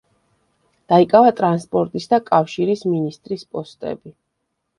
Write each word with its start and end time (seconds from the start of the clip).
დაიკავა 0.93 1.33
ტრანსპორტის 1.39 2.09
და 2.15 2.19
კავშირის 2.31 2.83
მინისტრის 2.95 3.45
პოსტები. 3.53 4.17